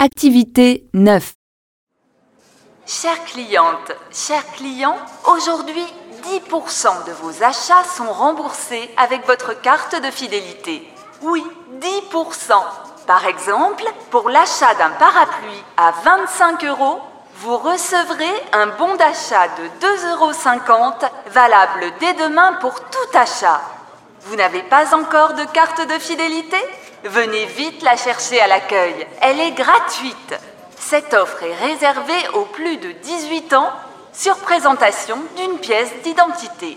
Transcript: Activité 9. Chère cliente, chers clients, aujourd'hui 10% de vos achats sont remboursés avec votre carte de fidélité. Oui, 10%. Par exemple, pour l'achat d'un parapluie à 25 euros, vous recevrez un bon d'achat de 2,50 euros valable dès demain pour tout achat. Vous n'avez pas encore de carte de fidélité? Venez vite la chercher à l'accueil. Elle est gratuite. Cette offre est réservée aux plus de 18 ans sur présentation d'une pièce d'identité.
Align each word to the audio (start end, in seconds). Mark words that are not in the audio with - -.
Activité 0.00 0.88
9. 0.94 1.32
Chère 2.86 3.24
cliente, 3.24 3.90
chers 4.12 4.46
clients, 4.52 4.96
aujourd'hui 5.26 5.84
10% 6.22 7.04
de 7.08 7.12
vos 7.14 7.42
achats 7.42 7.82
sont 7.82 8.12
remboursés 8.12 8.88
avec 8.96 9.26
votre 9.26 9.60
carte 9.60 10.00
de 10.00 10.08
fidélité. 10.12 10.86
Oui, 11.22 11.44
10%. 11.80 12.52
Par 13.08 13.26
exemple, 13.26 13.82
pour 14.12 14.28
l'achat 14.28 14.72
d'un 14.74 14.90
parapluie 14.90 15.64
à 15.76 15.90
25 16.04 16.64
euros, 16.66 17.00
vous 17.38 17.56
recevrez 17.56 18.42
un 18.52 18.68
bon 18.68 18.94
d'achat 18.94 19.48
de 19.48 19.64
2,50 19.84 20.12
euros 20.12 21.10
valable 21.32 21.86
dès 21.98 22.14
demain 22.14 22.52
pour 22.60 22.78
tout 22.78 23.18
achat. 23.18 23.60
Vous 24.28 24.36
n'avez 24.36 24.62
pas 24.62 24.94
encore 24.94 25.32
de 25.32 25.44
carte 25.44 25.80
de 25.88 25.98
fidélité? 25.98 26.58
Venez 27.04 27.46
vite 27.46 27.82
la 27.82 27.96
chercher 27.96 28.38
à 28.42 28.46
l'accueil. 28.46 29.06
Elle 29.22 29.40
est 29.40 29.52
gratuite. 29.52 30.34
Cette 30.78 31.14
offre 31.14 31.42
est 31.44 31.54
réservée 31.54 32.28
aux 32.34 32.44
plus 32.44 32.76
de 32.76 32.92
18 32.92 33.54
ans 33.54 33.72
sur 34.12 34.36
présentation 34.36 35.16
d'une 35.34 35.58
pièce 35.58 35.94
d'identité. 36.04 36.76